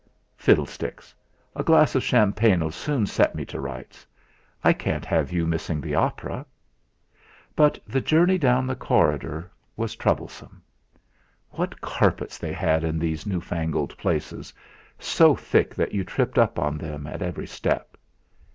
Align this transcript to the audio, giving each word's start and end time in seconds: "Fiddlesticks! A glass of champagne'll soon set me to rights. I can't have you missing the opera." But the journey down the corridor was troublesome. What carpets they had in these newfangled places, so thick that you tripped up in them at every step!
"Fiddlesticks! 0.35 1.13
A 1.55 1.63
glass 1.63 1.93
of 1.93 2.01
champagne'll 2.01 2.71
soon 2.71 3.05
set 3.05 3.35
me 3.35 3.45
to 3.45 3.59
rights. 3.61 4.03
I 4.63 4.73
can't 4.73 5.05
have 5.05 5.31
you 5.31 5.45
missing 5.45 5.79
the 5.79 5.93
opera." 5.93 6.43
But 7.55 7.77
the 7.87 8.01
journey 8.01 8.39
down 8.39 8.65
the 8.65 8.75
corridor 8.75 9.51
was 9.77 9.95
troublesome. 9.95 10.63
What 11.51 11.81
carpets 11.81 12.39
they 12.39 12.51
had 12.51 12.83
in 12.83 12.97
these 12.97 13.27
newfangled 13.27 13.95
places, 13.99 14.51
so 14.97 15.35
thick 15.35 15.75
that 15.75 15.91
you 15.93 16.03
tripped 16.03 16.39
up 16.39 16.57
in 16.57 16.79
them 16.79 17.05
at 17.05 17.21
every 17.21 17.45
step! 17.45 17.95